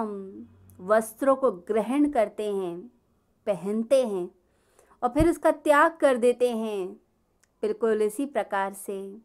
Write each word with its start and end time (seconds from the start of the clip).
हम 0.00 0.48
वस्त्रों 0.80 1.36
को 1.36 1.50
ग्रहण 1.50 2.10
करते 2.10 2.52
हैं, 2.52 2.80
पहनते 3.46 4.06
हैं 4.06 4.30
और 5.02 5.08
फिर 5.08 5.30
उसका 5.30 5.50
त्याग 5.50 5.96
कर 5.96 6.16
देते 6.16 6.50
हैं, 6.50 6.92
बिल्कुल 7.62 8.02
इसी 8.02 8.26
प्रकार 8.26 8.72
से। 8.72 9.18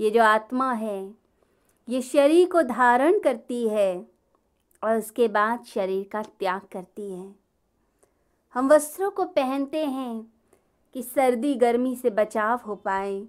ये 0.00 0.10
जो 0.10 0.22
आत्मा 0.22 0.72
है, 0.72 1.14
ये 1.88 2.02
शरीर 2.02 2.48
को 2.48 2.62
धारण 2.62 3.18
करती 3.18 3.68
है 3.68 4.06
और 4.82 4.96
उसके 4.96 5.28
बाद 5.28 5.64
शरीर 5.64 6.08
का 6.12 6.22
त्याग 6.22 6.60
करती 6.72 7.12
है। 7.12 7.34
हम 8.54 8.68
वस्त्रों 8.68 9.10
को 9.10 9.24
पहनते 9.24 9.84
हैं 9.84 10.32
कि 10.94 11.02
सर्दी, 11.02 11.54
गर्मी 11.54 11.96
से 11.96 12.10
बचाव 12.10 12.60
हो 12.66 12.74
पाए। 12.76 13.26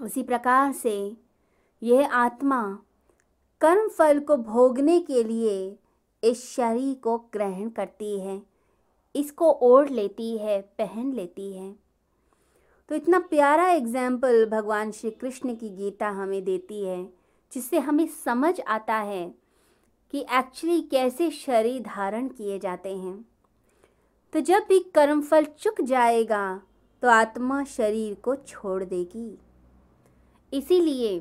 उसी 0.00 0.22
प्रकार 0.22 0.72
से 0.72 1.16
यह 1.82 2.12
आत्मा 2.12 2.78
कर्म 3.64 3.86
फल 3.88 4.18
को 4.20 4.36
भोगने 4.36 4.98
के 5.00 5.22
लिए 5.24 5.76
इस 6.22 6.42
शरीर 6.46 6.94
को 6.94 7.16
ग्रहण 7.32 7.68
करती 7.68 8.18
है। 8.20 8.42
इसको 9.14 9.50
ओढ़ 9.62 9.90
लेती 9.90 10.36
है, 10.38 10.60
पहन 10.78 11.12
लेती 11.12 11.52
है। 11.52 11.72
तो 12.88 12.94
इतना 12.94 13.18
प्यारा 13.20 13.68
एग्ज़ाम्पल 13.70 14.44
भगवान 14.46 14.90
श्री 14.92 15.10
कृष्ण 15.10 15.54
की 15.54 15.68
गीता 15.68 16.08
हमें 16.08 16.42
देती 16.44 16.84
है, 16.84 17.04
जिससे 17.52 17.78
हमें 17.78 18.06
समझ 18.24 18.60
आता 18.60 18.96
है 18.96 19.26
कि 20.12 20.20
एक्चुअली 20.20 20.80
कैसे 20.80 21.30
शरीर 21.30 21.82
धारण 21.82 22.28
किए 22.28 22.58
जाते 22.58 22.96
हैं। 22.96 23.16
तो 24.32 24.40
जब 24.40 24.66
भी 24.68 24.78
कर्मफल 24.94 25.44
चुक 25.58 25.80
जाएगा 25.82 26.60
तो 27.02 27.08
आत्मा 27.08 27.64
शरीर 27.64 28.14
को 28.14 28.34
छोड़ 28.36 28.82
देगी। 28.84 29.38
इसीलिए 30.52 31.18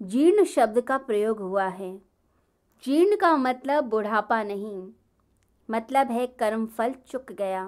जीर्ण 0.00 0.44
शब्द 0.44 0.80
का 0.80 0.96
प्रयोग 0.98 1.38
हुआ 1.38 1.66
है। 1.66 1.96
जीर्ण 2.84 3.16
का 3.16 3.36
मतलब 3.36 3.84
बुढ़ापा 3.84 4.42
नहीं। 4.42 4.88
मतलब 5.68 6.10
है 6.10 6.26
कर्मफल 6.26 6.94
चुक 7.08 7.32
गया। 7.32 7.66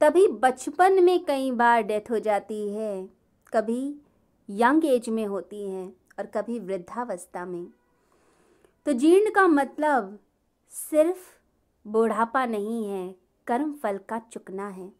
तभी 0.00 0.26
बचपन 0.28 1.02
में 1.04 1.24
कई 1.24 1.50
बार 1.50 1.82
डेथ 1.82 2.10
हो 2.10 2.18
जाती 2.18 2.68
है। 2.68 3.08
कभी 3.52 3.94
यंग 4.48 4.84
एज 4.84 5.08
में 5.08 5.24
होती 5.26 5.64
है 5.64 5.86
और 6.18 6.26
कभी 6.26 6.58
वृद्धावस्था 6.58 7.44
में। 7.44 7.66
तो 8.86 8.92
जीर्ण 8.92 9.30
का 9.30 9.46
मतलब 9.48 10.18
सिर्फ़ 10.72 11.28
बुढ़ापा 11.86 12.46
नहीं 12.46 12.88
है 12.88 13.14
कर्म 13.46 13.72
फल 13.72 13.98
का 13.98 14.18
चुकना 14.32 14.68
है। 14.68 14.90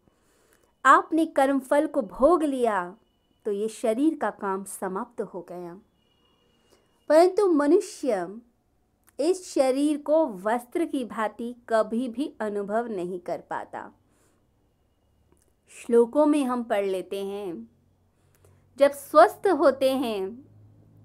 आपने 0.85 1.25
कर्म 1.25 1.59
फल 1.59 1.87
को 1.87 2.01
भोग 2.01 2.43
लिया 2.43 2.95
तो 3.45 3.51
ये 3.51 3.67
शरीर 3.67 4.17
का 4.21 4.29
काम 4.31 4.63
समाप्त 4.63 5.21
हो 5.23 5.45
गया। 5.49 5.77
परंतु 7.09 7.47
मनुष्य 7.47 8.27
इस 9.19 9.53
शरीर 9.53 9.97
को 9.97 10.25
वस्त्र 10.27 10.85
की 10.85 11.03
भांति 11.05 11.55
कभी 11.69 12.07
भी 12.09 12.33
अनुभव 12.41 12.87
नहीं 12.87 13.19
कर 13.19 13.41
पाता। 13.49 13.91
श्लोकों 15.71 16.25
में 16.25 16.43
हम 16.43 16.63
पढ़ 16.63 16.85
लेते 16.85 17.23
हैं, 17.25 17.67
जब 18.79 18.91
स्वस्थ 18.91 19.47
होते 19.47 19.91
हैं, 19.91 20.45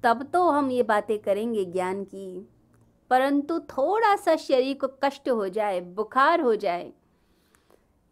तब 0.05 0.23
तो 0.23 0.49
हम 0.49 0.71
ये 0.71 0.83
बातें 0.83 1.19
करेंगे 1.19 1.65
ज्ञान 1.65 2.05
की, 2.05 2.49
परंतु 3.11 3.61
थोड़ा 3.61 4.17
सा 4.17 4.37
शरीर 4.37 4.77
को 4.77 4.89
कष्ट 5.05 5.29
हो 5.29 5.49
जाए, 5.49 5.81
बुखार 5.81 6.41
हो 6.41 6.57
जाए, 6.57 6.93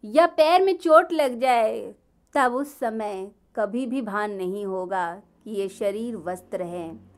या 0.03 0.25
पैर 0.27 0.63
में 0.63 0.77
चोट 0.77 1.11
लग 1.11 1.39
जाए, 1.39 1.95
तब 2.33 2.55
उस 2.55 2.79
समय 2.79 3.31
कभी 3.55 3.85
भी 3.85 4.01
भान 4.01 4.31
नहीं 4.31 4.65
होगा 4.65 5.15
कि 5.43 5.51
ये 5.51 5.69
शरीर 5.69 6.15
वस्त्र 6.15 6.61
है। 6.61 7.08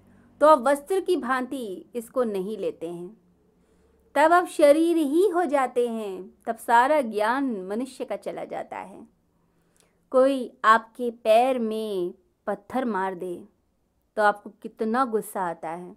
तो 0.42 0.48
अब 0.48 0.68
वस्त्र 0.68 1.00
की 1.00 1.16
भांति 1.18 1.92
इसको 1.96 2.24
नहीं 2.24 2.58
लेते 2.58 2.90
हैं। 2.90 3.10
तब 4.16 4.32
अब 4.32 4.46
शरीर 4.48 4.98
ही 4.98 5.28
हो 5.30 5.44
जाते 5.46 5.88
हैं, 5.88 6.30
तब 6.48 6.56
सारा 6.58 7.00
ज्ञान 7.02 7.50
मनुष्य 7.66 8.06
का 8.06 8.16
चला 8.16 8.44
जाता 8.46 8.78
है। 8.78 9.08
कोई 10.12 10.52
आपके 10.66 11.10
पैर 11.24 11.60
में 11.60 12.14
पत्थर 12.48 12.86
मार 12.86 13.16
दे 13.16 13.34
तो 14.18 14.22
आपको 14.22 14.50
कितना 14.62 15.04
गुस्सा 15.06 15.42
आता 15.42 15.70
है। 15.70 15.96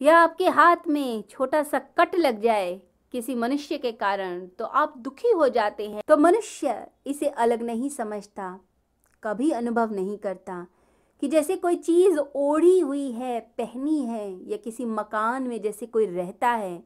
या 0.00 0.16
आपके 0.18 0.48
हाथ 0.48 0.88
में 0.88 1.22
छोटा 1.30 1.62
सा 1.62 1.78
कट 1.98 2.14
लग 2.14 2.40
जाए 2.42 2.80
किसी 3.12 3.34
मनुष्य 3.34 3.78
के 3.78 3.92
कारण 3.92 4.46
तो 4.48 4.64
आप 4.64 4.96
दुखी 4.98 5.30
हो 5.30 5.48
जाते 5.48 5.88
हैं। 5.88 6.02
तो 6.08 6.16
मनुष्य 6.16 6.86
इसे 7.06 7.28
अलग 7.28 7.62
नहीं 7.62 7.88
समझता, 7.90 8.58
कभी 9.22 9.50
अनुभव 9.50 9.94
नहीं 9.94 10.18
करता। 10.18 10.66
कि 11.22 11.28
जैसे 11.28 11.56
कोई 11.56 11.76
चीज़ 11.76 12.18
ओढ़ी 12.18 12.78
हुई 12.80 13.10
है, 13.12 13.40
पहनी 13.40 14.02
है 14.04 14.50
या 14.50 14.56
किसी 14.56 14.84
मकान 14.84 15.42
में 15.42 15.60
जैसे 15.62 15.86
कोई 15.86 16.06
रहता 16.06 16.48
है, 16.48 16.82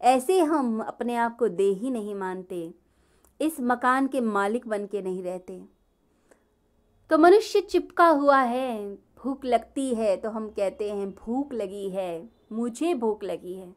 ऐसे 0.00 0.38
हम 0.40 0.80
अपने 0.80 1.16
आप 1.16 1.36
को 1.38 1.48
दे 1.48 1.68
ही 1.72 1.90
नहीं 1.90 2.14
मानते, 2.14 2.72
इस 3.40 3.56
मकान 3.60 4.06
के 4.06 4.20
मालिक 4.20 4.68
बन 4.68 4.86
के 4.86 5.02
नहीं 5.02 5.22
रहते। 5.22 5.60
तो 7.10 7.18
मनुष्य 7.18 7.60
चिपका 7.60 8.06
हुआ 8.08 8.40
है, 8.40 8.94
भूख 9.18 9.44
लगती 9.44 9.94
है 9.94 10.16
तो 10.16 10.30
हम 10.30 10.48
कहते 10.48 10.90
हैं, 10.90 11.10
भूख 11.10 11.52
लगी 11.52 11.88
है, 11.90 12.28
मुझे 12.52 12.94
भूख 12.94 13.24
लगी 13.24 13.54
है, 13.54 13.74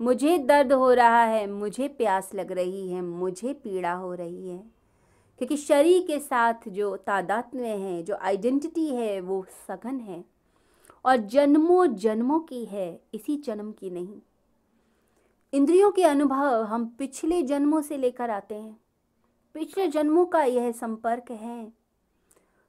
मुझे 0.00 0.38
दर्द 0.38 0.72
हो 0.72 0.92
रहा 0.92 1.22
है, 1.22 1.46
मुझे 1.46 1.88
प्यास 1.88 2.30
लग 2.34 2.52
रही 2.52 2.88
है, 2.88 3.02
मुझे 3.02 3.52
पीड़ा 3.54 3.92
हो 3.92 4.14
रही 4.14 4.48
है। 4.48 4.73
क्योंकि 5.44 5.62
शरीर 5.62 6.02
के 6.06 6.18
साथ 6.18 6.54
जो 6.68 6.96
तादात्म्य 6.96 7.68
है, 7.68 8.02
जो 8.02 8.16
आइडेंटिटी 8.16 8.88
है, 8.88 9.20
वो 9.20 9.46
सघन 9.68 10.00
है। 10.00 10.24
और 11.04 11.16
जन्मों 11.16 11.86
जन्मों 11.86 12.40
की 12.40 12.64
है, 12.64 13.00
इसी 13.14 13.36
जन्म 13.36 13.72
की 13.72 13.90
नहीं। 13.90 14.20
इंद्रियों 15.52 15.90
के 15.90 16.04
अनुभव 16.04 16.62
हम 16.62 16.86
पिछले 16.86 17.42
जन्मों 17.42 17.80
से 17.80 17.96
लेकर 17.96 18.30
आते 18.30 18.54
हैं। 18.54 18.80
पिछले 19.54 19.88
जन्मों 19.88 20.26
का 20.26 20.44
यह 20.44 20.72
संपर्क 20.72 21.30
है। 21.30 21.72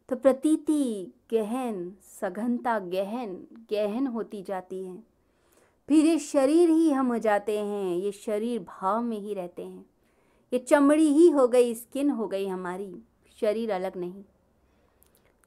तो 0.10 0.16
प्रतीति, 0.16 1.14
गहन, 1.34 1.94
सघनता, 2.22 2.80
गहन 2.80 3.34
गहन 3.72 4.08
होती 4.08 4.44
जाती 4.44 4.84
है। 4.84 5.04
फिर 5.88 6.06
ये 6.06 6.20
शरीर 6.20 6.70
ही 6.70 6.92
हम 6.92 7.08
हो 7.08 7.18
जाते 7.18 7.60
हैं, 7.60 7.96
ये 7.96 8.12
शरीर 8.12 8.60
भाव 8.60 9.02
में 9.02 9.20
ही 9.20 9.34
रहते 9.34 9.64
हैं। 9.64 9.86
ये 10.56 10.60
चमड़ी 10.60 11.08
ही 11.08 11.30
हो 11.30 11.48
गई, 11.48 11.74
स्किन 11.74 12.10
हो 12.10 12.28
गई 12.28 12.48
हमारी, 12.48 13.04
शरीर 13.42 13.72
अलग 13.72 13.96
नहीं। 13.98 14.24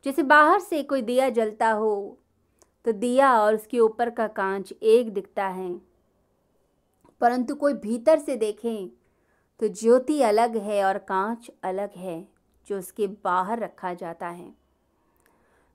जैसे 0.05 0.23
बाहर 0.23 0.59
से 0.61 0.83
कोई 0.83 1.03
दिया 1.03 1.29
जलता 1.29 1.71
हो 1.71 2.19
तो 2.85 2.93
दिया 2.93 3.33
और 3.41 3.55
उसके 3.55 3.79
ऊपर 3.79 4.11
का 4.11 4.27
कांच 4.27 4.73
एक 4.73 5.13
दिखता 5.13 5.47
है। 5.47 5.81
परंतु 7.21 7.55
कोई 7.55 7.75
भीतर 7.75 8.19
से 8.19 8.37
देखें 8.37 8.89
तो 9.61 9.69
ज्योति 9.69 10.21
अलग 10.23 10.57
है 10.57 10.85
और 10.85 10.99
कांच 10.99 11.51
अलग 11.63 11.95
है, 11.97 12.29
जो 12.67 12.79
उसके 12.79 13.07
बाहर 13.07 13.59
रखा 13.59 13.95
जाता 13.95 14.29
है। 14.29 14.53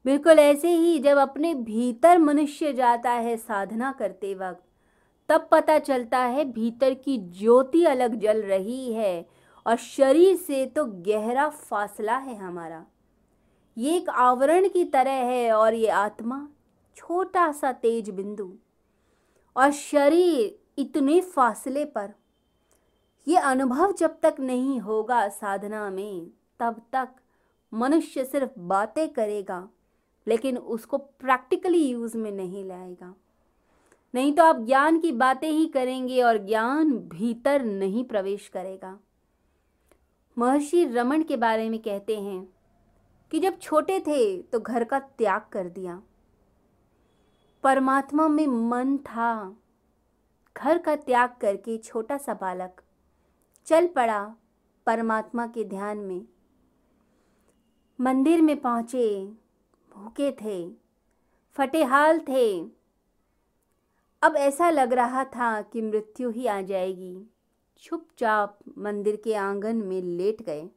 बिल्कुल 0.05 0.39
ऐसे 0.39 0.75
ही 0.75 0.99
जब 0.99 1.17
अपने 1.17 1.53
भीतर 1.53 2.17
मनुष्य 2.17 2.73
जाता 2.73 3.11
है 3.11 3.37
साधना 3.37 3.91
करते 3.91 4.35
वक्त 4.35 4.63
तब 5.29 5.47
पता 5.51 5.77
चलता 5.79 6.19
है 6.19 6.45
भीतर 6.45 6.93
की 6.93 7.17
ज्योति 7.17 7.83
अलग 7.85 8.15
जल 8.15 8.41
रही 8.41 8.93
है 8.93 9.25
और 9.65 9.77
शरीर 9.77 10.35
से 10.37 10.65
तो 10.65 10.85
गहरा 10.85 11.47
फासला 11.49 12.17
है 12.17 12.35
हमारा। 12.35 12.85
ये 13.77 13.95
एक 13.97 14.09
आवरण 14.09 14.67
की 14.69 14.83
तरह 14.85 15.11
है 15.11 15.51
और 15.51 15.73
ये 15.73 15.87
आत्मा 15.89 16.47
छोटा 16.97 17.51
सा 17.51 17.71
तेज 17.71 18.09
बिंदु 18.09 18.51
और 19.55 19.71
शरीर 19.71 20.59
इतने 20.77 21.19
फासले 21.21 21.85
पर। 21.85 22.13
ये 23.27 23.37
अनुभव 23.37 23.91
जब 23.91 24.19
तक 24.21 24.35
नहीं 24.39 24.79
होगा 24.79 25.27
साधना 25.29 25.89
में, 25.89 26.27
तब 26.59 26.81
तक 26.93 27.09
मनुष्य 27.71 28.25
सिर्फ़ 28.25 28.59
बातें 28.59 29.07
करेगा, 29.09 29.67
लेकिन 30.27 30.57
उसको 30.57 30.97
प्रैक्टिकली 30.97 31.85
यूज़ 31.87 32.17
में 32.17 32.31
नहीं 32.31 32.65
लाएगा। 32.65 33.13
नहीं 34.13 34.33
तो 34.33 34.43
आप 34.43 34.59
ज्ञान 34.59 34.99
की 34.99 35.11
बातें 35.11 35.49
ही 35.51 35.65
करेंगे 35.65 36.21
और 36.21 36.37
ज्ञान 36.37 36.91
भीतर 36.97 37.63
नहीं 37.63 38.03
प्रवेश 38.03 38.47
करेगा। 38.47 38.99
महर्षि 40.37 40.85
रमन 40.85 41.23
के 41.23 41.37
बारे 41.37 41.69
में 41.69 41.79
कहते 41.79 42.19
हैं 42.19 42.47
कि 43.31 43.39
जब 43.39 43.59
छोटे 43.59 43.99
थे 43.99 44.41
तो 44.41 44.59
घर 44.59 44.83
का 44.83 44.99
त्याग 44.99 45.41
कर 45.51 45.69
दिया। 45.69 46.01
परमात्मा 47.63 48.27
में 48.27 48.47
मन 48.47 48.97
था। 48.97 49.57
घर 50.57 50.77
का 50.77 50.95
त्याग 50.95 51.35
करके 51.41 51.77
छोटा 51.77 52.17
सा 52.17 52.33
बालक 52.33 52.81
चल 53.65 53.87
पड़ा 53.87 54.35
परमात्मा 54.85 55.47
के 55.47 55.63
ध्यान 55.63 55.97
में। 55.97 56.25
मंदिर 57.99 58.41
में 58.41 58.61
पहुँचे, 58.61 59.25
भूखे 59.91 60.31
थे, 60.31 60.69
फटेहाल 61.55 62.19
थे 62.19 62.82
अब 64.23 64.35
ऐसा 64.35 64.69
लग 64.69 64.93
रहा 64.93 65.23
था 65.23 65.61
कि 65.61 65.81
मृत्यु 65.81 66.29
ही 66.29 66.47
आ 66.47 66.61
जाएगी। 66.61 67.27
चुपचाप 67.77 68.59
मंदिर 68.77 69.15
के 69.15 69.33
आँगन 69.33 69.75
में 69.75 70.01
लेट 70.01 70.41
गए। 70.41 70.69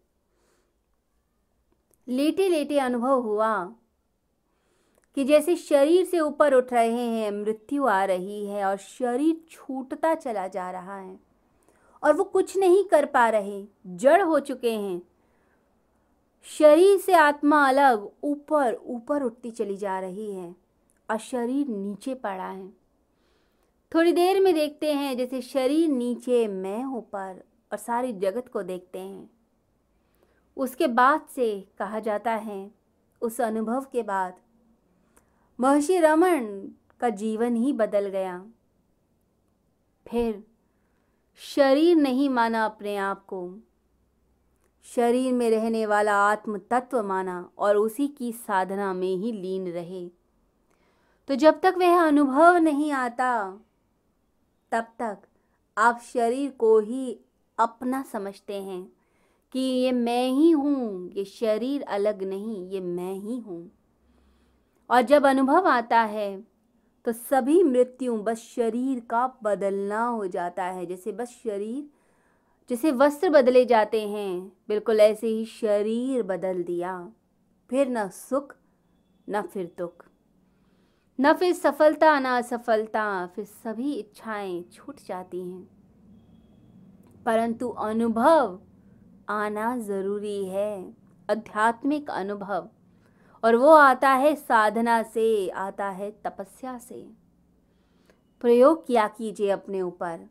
लेटे 2.08 2.48
लेटे 2.48 2.78
अनुभव 2.78 3.20
हुआ 3.20 3.64
कि 5.14 5.24
जैसे 5.24 5.56
शरीर 5.56 6.04
से 6.04 6.20
ऊपर 6.20 6.54
उठ 6.54 6.72
रहे 6.72 7.06
हैं, 7.08 7.30
मृत्यु 7.30 7.86
आ 7.86 8.04
रही 8.04 8.46
है 8.46 8.64
और 8.64 8.76
शरीर 8.76 9.44
छूटता 9.50 10.14
चला 10.14 10.48
जा 10.48 10.70
रहा 10.70 10.98
है 10.98 11.20
और 12.02 12.14
वो 12.14 12.24
कुछ 12.24 12.56
नहीं 12.56 12.84
कर 12.84 13.06
पा 13.06 13.28
रहे, 13.28 13.64
जड़ 13.86 14.22
हो 14.22 14.40
चुके 14.40 14.72
हैं। 14.72 15.02
शरीर 16.44 16.98
से 16.98 17.12
आत्मा 17.12 17.68
अलग 17.68 18.10
ऊपर 18.24 18.74
ऊपर 18.74 19.22
उठती 19.22 19.50
चली 19.50 19.76
जा 19.76 20.00
रही 20.00 20.32
है 20.34 20.56
और 21.10 21.18
शरीर 21.18 21.68
नीचे 21.68 22.14
पड़ा 22.14 22.48
है। 22.48 22.85
थोड़ी 23.94 24.12
देर 24.12 24.40
में 24.40 24.54
देखते 24.54 24.92
हैं 24.92 25.16
जैसे 25.16 25.42
शरीर 25.42 25.88
नीचे 25.88 26.48
मैं 26.48 26.84
ऊपर 26.84 27.44
और 27.72 27.78
सारी 27.78 28.12
जगत 28.12 28.48
को 28.48 28.62
देखते 28.62 28.98
हैं। 28.98 29.30
उसके 30.56 30.86
बाद 30.86 31.20
से 31.34 31.68
कहा 31.78 32.00
जाता 32.00 32.32
है, 32.32 32.70
उस 33.22 33.40
अनुभव 33.40 33.86
के 33.92 34.02
बाद, 34.02 34.36
महर्षि 35.60 35.98
रमन 35.98 36.74
का 37.00 37.08
जीवन 37.08 37.56
ही 37.56 37.72
बदल 37.72 38.08
गया। 38.08 38.46
फिर, 40.08 40.44
शरीर 41.36 41.96
नहीं 41.96 42.28
माना 42.28 42.64
अपने 42.64 42.96
आप 42.96 43.26
को। 43.26 43.54
शरीर 44.82 45.32
में 45.32 45.50
रहने 45.50 45.86
वाला 45.86 46.14
आत्म 46.14 46.58
तत्व 46.58 47.02
माना 47.02 47.50
और 47.58 47.76
उसी 47.76 48.08
की 48.08 48.32
साधना 48.32 48.94
में 48.94 49.16
ही 49.16 49.32
लीन 49.32 49.68
रहे। 49.68 50.08
तो 51.28 51.34
जब 51.34 51.60
तक 51.60 51.74
वह 51.78 52.02
अनुभव 52.02 52.56
नहीं 52.56 52.92
आता 52.92 53.60
तब 54.72 54.86
तक 54.98 55.18
आप 55.76 56.00
शरीर 56.02 56.50
को 56.50 56.78
ही 56.80 57.18
अपना 57.58 58.02
समझते 58.02 58.54
हैं 58.54 58.82
कि 59.52 59.60
ये 59.60 59.92
मैं 59.92 60.28
ही 60.28 60.50
हूँ, 60.50 61.10
ये 61.12 61.24
शरीर 61.24 61.82
अलग 61.82 62.22
नहीं, 62.22 62.68
ये 62.70 62.80
मैं 62.80 63.14
ही 63.14 63.38
हूँ। 63.38 63.70
और 64.90 65.02
जब 65.02 65.26
अनुभव 65.26 65.68
आता 65.68 66.00
है 66.00 66.44
तो 67.04 67.12
सभी 67.12 67.62
मृत्यु 67.62 68.16
बस 68.16 68.38
शरीर 68.38 69.00
का 69.00 69.26
बदलना 69.42 70.04
हो 70.06 70.26
जाता 70.26 70.64
है। 70.64 70.86
जैसे 70.86 71.12
बस 71.12 71.28
शरीर, 71.44 71.88
जैसे 72.70 72.92
वस्त्र 72.92 73.30
बदले 73.30 73.64
जाते 73.64 74.00
हैं, 74.08 74.52
बिल्कुल 74.68 75.00
ऐसे 75.00 75.26
ही 75.26 75.44
शरीर 75.44 76.22
बदल 76.22 76.62
दिया। 76.62 77.12
फिर 77.70 77.88
न 77.88 78.08
सुख, 78.08 78.54
न 79.28 79.42
फिर 79.42 79.74
दुख। 79.78 80.05
न 81.20 81.32
फिर 81.32 81.54
सफलता, 81.54 82.18
न 82.18 82.24
असफलता, 82.24 83.26
फिर 83.26 83.44
सभी 83.44 83.94
इच्छाएँ 83.94 84.62
छूट 84.72 84.96
जाती 85.06 85.50
हैं। 85.50 85.68
परंतु 87.26 87.68
अनुभव 87.68 88.60
आना 89.28 89.78
ज़रूरी 89.78 90.44
है, 90.44 90.94
आध्यात्मिक 91.30 92.10
अनुभव। 92.10 92.68
और 93.44 93.56
वो 93.56 93.68
आता 93.68 94.10
है 94.10 94.34
साधना 94.34 95.02
से, 95.02 95.48
आता 95.48 95.88
है 95.88 96.10
तपस्या 96.10 96.78
से। 96.78 97.10
प्रयोग 98.40 98.86
किया 98.86 99.08
कीजिए 99.08 99.50
अपने 99.50 99.82
ऊपर। 99.82 100.30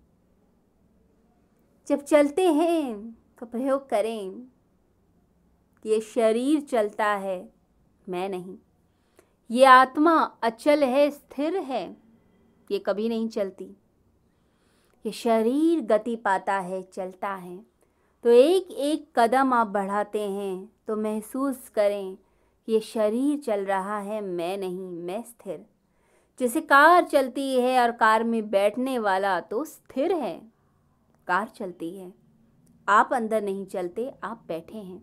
जब 1.87 2.01
चलते 2.01 2.53
हैं 2.53 3.17
तो 3.39 3.45
प्रयोग 3.45 3.89
करें। 3.89 4.47
ये 5.85 6.01
शरीर 6.01 6.61
चलता 6.61 7.05
है, 7.05 7.53
मैं 8.09 8.29
नहीं। 8.29 8.57
ये 9.51 9.65
आत्मा 9.65 10.13
अचल 10.43 10.83
है, 10.83 11.09
स्थिर 11.11 11.55
है। 11.55 11.97
ये 12.71 12.79
कभी 12.79 13.09
नहीं 13.09 13.27
चलती। 13.29 13.65
ये 15.05 15.11
शरीर 15.11 15.81
गति 15.81 16.15
पाता 16.15 16.53
है, 16.53 16.81
चलता 16.83 17.33
है। 17.33 17.57
तो 18.23 18.29
एक 18.29 18.71
एक 18.71 19.07
कदम 19.15 19.53
आप 19.53 19.67
बढ़ाते 19.67 20.21
हैं 20.21 20.69
तो 20.87 20.95
महसूस 20.95 21.69
करें 21.69 22.17
ये 22.69 22.79
शरीर 22.79 23.39
चल 23.39 23.65
रहा 23.65 23.99
है, 23.99 24.21
मैं 24.21 24.57
नहीं, 24.57 24.89
मैं 24.89 25.21
स्थिर। 25.21 25.65
जैसे 26.39 26.61
कार 26.61 27.03
चलती 27.03 27.55
है 27.55 27.79
और 27.81 27.91
कार 27.91 28.23
में 28.23 28.49
बैठने 28.49 28.99
वाला 28.99 29.39
तो 29.39 29.63
स्थिर 29.65 30.11
है। 30.11 30.37
कार 31.27 31.47
चलती 31.47 31.97
है। 31.97 32.13
आप 32.89 33.13
अंदर 33.13 33.41
नहीं 33.41 33.65
चलते, 33.65 34.11
आप 34.23 34.43
बैठे 34.47 34.77
हैं। 34.77 35.01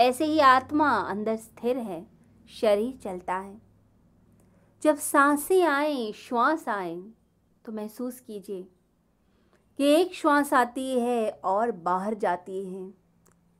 ऐसे 0.00 0.24
ही 0.24 0.38
आत्मा 0.38 0.90
अंदर 0.90 1.36
स्थिर 1.36 1.78
है। 1.78 2.13
शरीर 2.48 2.98
चलता 3.04 3.34
है। 3.34 3.60
जब 4.82 4.96
साँसें 4.96 5.62
आए, 5.64 6.12
श्वास 6.12 6.68
आए 6.68 6.96
तो 7.64 7.72
महसूस 7.72 8.20
कीजिए 8.20 8.62
कि 9.78 9.84
एक 9.84 10.14
श्वास 10.14 10.52
आती 10.54 10.98
है 11.00 11.30
और 11.44 11.70
बाहर 11.72 12.14
जाती 12.14 12.64
है, 12.64 12.88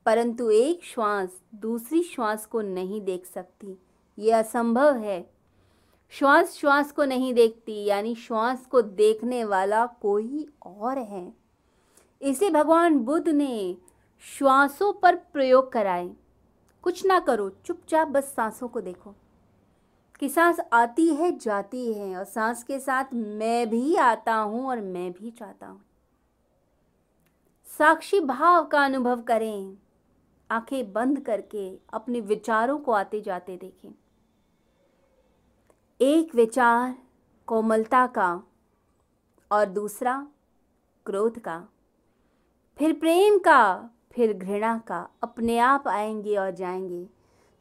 परंतु 0.05 0.49
एक 0.49 0.83
श्वास 0.83 1.39
दूसरी 1.55 2.01
श्वास 2.03 2.45
को 2.45 2.61
नहीं 2.61 3.01
देख 3.01 3.25
सकती। 3.25 3.77
ये 4.17 4.31
असंभव 4.31 4.95
है। 4.95 5.29
श्वास 6.09 6.53
श्वास 6.53 6.91
को 6.91 7.05
नहीं 7.05 7.33
देखती, 7.33 7.83
यानी 7.85 8.15
श्वास 8.15 8.65
को 8.65 8.81
देखने 8.81 9.43
वाला 9.43 9.85
कोई 9.85 10.47
और 10.65 10.97
है। 10.97 11.33
इसे 12.21 12.49
भगवान 12.49 12.99
बुद्ध 12.99 13.27
ने 13.29 13.77
श्वासों 14.23 14.91
पर 14.93 15.15
प्रयोग 15.15 15.71
कराए। 15.71 16.11
कुछ 16.85 17.05
ना 17.05 17.19
करो, 17.19 17.49
चुपचाप 17.49 18.07
बस 18.07 18.23
सांसों 18.23 18.67
को 18.67 18.81
देखो। 18.81 19.15
कि 20.19 20.29
सांस 20.29 20.59
आती 20.73 21.07
है, 21.15 21.37
जाती 21.37 21.93
है 21.93 22.17
और 22.17 22.23
सांस 22.23 22.63
के 22.63 22.79
साथ 22.79 23.05
मैं 23.13 23.69
भी 23.69 23.95
आता 23.95 24.35
हूँ 24.35 24.67
और 24.67 24.81
मैं 24.81 25.11
भी 25.11 25.31
चाहता 25.31 25.67
हूँ। 25.67 25.85
साक्षी 27.77 28.19
भाव 28.19 28.65
का 28.65 28.85
अनुभव 28.85 29.21
करें। 29.21 29.77
आँखें 30.51 30.93
बंद 30.93 31.19
करके 31.19 31.79
अपने 31.93 32.19
विचारों 32.19 32.77
को 32.77 32.91
आते 32.91 33.21
जाते 33.21 33.57
देखें। 33.57 33.95
एक 36.01 36.35
विचार 36.35 36.95
कोमलता 37.47 38.07
का 38.07 38.43
और 39.51 39.65
दूसरा 39.65 40.27
क्रोध 41.05 41.39
का। 41.39 41.67
फिर 42.77 42.93
प्रेम 42.93 43.39
का 43.39 43.89
फिर 44.15 44.33
घृणा 44.33 44.77
का 44.77 45.09
अपने 45.23 45.57
आप 45.57 45.87
आएँगे 45.87 46.35
और 46.35 46.51
जाएँगे। 46.51 47.07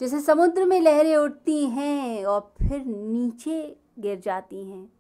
जैसे 0.01 0.21
समुद्र 0.21 0.65
में 0.65 0.81
लहरें 0.81 1.17
उठती 1.17 1.67
हैं 1.67 2.25
और 2.25 2.55
फिर 2.59 2.85
नीचे 2.87 3.77
गिर 3.99 4.21
जाती 4.21 4.65
हैं। 4.65 4.93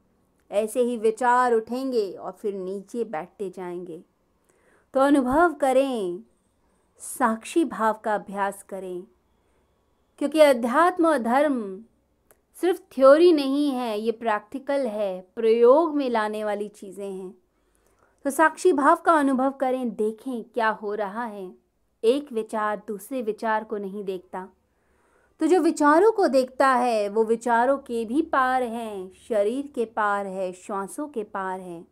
ऐसे 0.50 0.80
ही 0.80 0.96
विचार 0.96 1.52
उठेंगे 1.52 2.12
और 2.12 2.32
फिर 2.32 2.54
नीचे 2.54 3.04
बैठते 3.04 3.50
जाएँगे। 3.50 4.02
तो 4.94 5.00
अनुभव 5.00 5.54
करें, 5.54 6.20
साक्षी 6.98 7.64
भाव 7.64 7.94
का 8.04 8.14
अभ्यास 8.14 8.62
करें। 8.62 9.04
क्योंकि 10.18 10.40
अध्यात्म 10.40 11.06
और 11.06 11.18
धर्म 11.18 11.84
सिर्फ़ 12.60 12.80
थ्योरी 12.80 13.32
नहीं 13.32 13.70
है, 13.70 14.00
ये 14.00 14.12
प्रैक्टिकल 14.12 14.86
है, 14.86 15.26
प्रयोग 15.36 15.96
में 15.96 16.10
लाने 16.10 16.44
वाली 16.44 16.68
चीज़ें 16.68 17.12
हैं। 17.12 17.43
तो 18.24 18.30
साक्षी 18.30 18.72
भाव 18.72 18.96
का 18.96 19.12
अनुभव 19.12 19.50
करें, 19.50 19.94
देखें 19.94 20.44
क्या 20.44 20.68
हो 20.68 20.94
रहा 20.94 21.24
है। 21.24 21.54
एक 22.04 22.32
विचार 22.32 22.82
दूसरे 22.88 23.22
विचार 23.22 23.64
को 23.64 23.76
नहीं 23.76 24.04
देखता। 24.04 24.48
तो 25.40 25.46
जो 25.46 25.60
विचारों 25.60 26.12
को 26.12 26.28
देखता 26.28 26.68
है, 26.68 27.08
वो 27.08 27.24
विचारों 27.24 27.78
के 27.78 28.04
भी 28.04 28.22
पार 28.22 28.62
हैं। 28.62 29.12
शरीर 29.28 29.66
के 29.66 29.84
पार 29.84 30.26
है, 30.26 30.52
श्वासों 30.52 31.08
के 31.08 31.24
पार 31.24 31.60
है। 31.60 31.84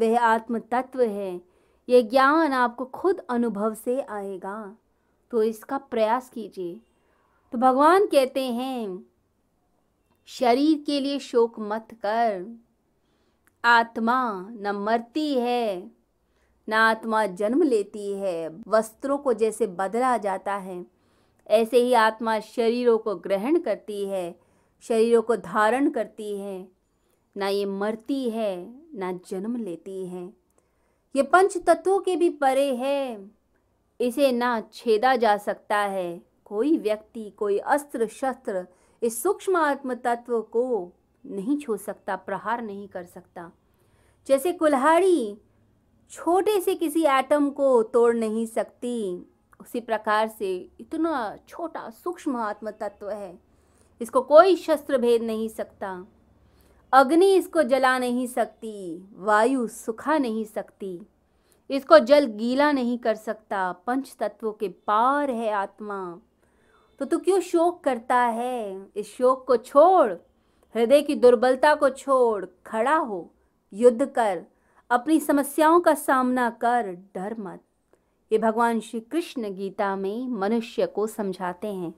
वह 0.00 0.20
आत्म 0.20 0.58
तत्व 0.58 1.02
है। 1.02 1.40
ये 1.88 2.02
ज्ञान 2.02 2.52
आपको 2.52 2.84
खुद 2.84 3.18
अनुभव 3.18 3.74
से 3.74 4.00
आएगा। 4.00 4.76
तो 5.30 5.42
इसका 5.42 5.78
प्रयास 5.78 6.30
कीजिए। 6.30 6.80
तो 7.52 7.58
भगवान 7.58 8.06
कहते 8.06 8.40
हैं, 8.40 9.06
शरीर 10.26 10.84
के 10.86 11.00
लिए 11.00 11.18
शोक 11.18 11.54
मत 11.58 11.88
कर। 11.92 12.58
आत्मा 13.64 14.48
न 14.50 14.70
मरती 14.70 15.34
है, 15.34 15.90
न 16.68 16.72
आत्मा 16.72 17.26
जन्म 17.26 17.62
लेती 17.62 18.12
है, 18.12 18.62
वस्त्रों 18.68 19.18
को 19.18 19.32
जैसे 19.32 19.66
बदला 19.66 20.16
जाता 20.16 20.54
है। 20.54 20.86
ऐसे 21.48 21.76
ही 21.76 21.92
आत्मा 21.92 22.40
शरीरों 22.40 22.98
को 22.98 23.14
ग्रहण 23.14 23.58
करती 23.58 24.06
है, 24.06 24.40
शरीरों 24.80 25.22
को 25.22 25.36
धारण 25.36 25.90
करती 25.90 26.38
है। 26.38 26.68
ना 27.36 27.48
ये 27.48 27.64
मरती 27.64 28.30
है, 28.30 28.80
ना 28.94 29.12
जन्म 29.12 29.56
लेती 29.56 30.06
है। 30.06 30.32
ये 31.16 31.22
पंच 31.22 31.58
तत्वों 31.58 31.98
के 31.98 32.16
भी 32.16 32.30
परे 32.30 32.74
है। 32.74 33.30
इसे 34.00 34.32
ना 34.32 34.62
छेदा 34.72 35.16
जा 35.16 35.36
सकता 35.36 35.76
है। 35.76 36.22
कोई 36.44 36.78
व्यक्ति, 36.78 37.30
कोई 37.30 37.58
अस्त्र 37.58 38.06
शस्त्र 38.06 38.66
इस 39.02 39.22
सूक्ष्म 39.22 39.56
आत्म 39.56 39.94
तत्व 39.94 40.40
को 40.40 40.92
नहीं 41.24 41.56
छो 41.58 41.76
सकता, 41.76 42.16
प्रहार 42.16 42.62
नहीं 42.62 42.88
कर 42.88 43.04
सकता। 43.04 43.50
जैसे 44.26 44.52
कुल्हाड़ी 44.52 45.38
छोटे 46.10 46.60
से 46.60 46.74
किसी 46.74 47.04
एटम 47.08 47.48
को 47.50 47.82
तोड़ 47.82 48.14
नहीं 48.16 48.46
सकती, 48.46 49.26
उसी 49.60 49.80
प्रकार 49.80 50.28
से 50.28 50.54
इतना 50.80 51.36
छोटा 51.48 51.88
सूक्ष्म 51.90 52.36
आत्म 52.36 52.70
तत्व 52.70 53.10
है, 53.10 53.38
इसको 54.00 54.20
कोई 54.22 54.56
शस्त्र 54.56 54.98
भेद 54.98 55.22
नहीं 55.22 55.48
सकता। 55.48 56.06
अग्नि 56.92 57.34
इसको 57.34 57.62
जला 57.62 57.98
नहीं 57.98 58.26
सकती, 58.26 59.08
वायु 59.14 59.66
सुखा 59.68 60.18
नहीं 60.18 60.44
सकती, 60.44 61.00
इसको 61.70 61.98
जल 61.98 62.26
गीला 62.26 62.70
नहीं 62.72 62.98
कर 62.98 63.14
सकता, 63.14 63.70
पंच 63.86 64.14
तत्वों 64.20 64.52
के 64.52 64.68
पार 64.68 65.30
है 65.30 65.50
आत्मा। 65.52 66.20
तो 67.00 67.04
तू 67.04 67.18
क्यों 67.18 67.40
शोक 67.40 67.82
करता 67.84 68.16
है? 68.16 68.86
इस 68.96 69.14
शोक 69.16 69.46
को 69.46 69.56
छोड़ 69.56 70.12
हृदय 70.74 71.02
की 71.02 71.14
दुर्बलता 71.14 71.74
को 71.74 71.88
छोड़ 71.88 72.44
खड़ा 72.66 72.96
हो, 72.96 73.30
युद्ध 73.72 74.06
कर, 74.06 74.44
अपनी 74.90 75.20
समस्याओं 75.20 75.80
का 75.80 75.94
सामना 75.94 76.50
कर, 76.50 76.92
डर 77.14 77.36
मत। 77.38 77.60
ये 78.32 78.38
भगवान 78.38 78.80
श्री 78.80 79.00
कृष्ण 79.00 79.54
गीता 79.54 79.96
में 79.96 80.28
मनुष्य 80.28 80.86
को 80.86 81.06
समझाते 81.06 81.68
हैं। 81.68 81.94